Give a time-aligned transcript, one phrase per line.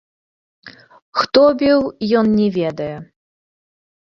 [1.19, 1.79] Хто біў,
[2.23, 2.89] ён не ведае.